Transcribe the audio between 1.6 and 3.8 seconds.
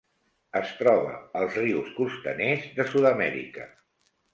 rius costaners de Sud-amèrica.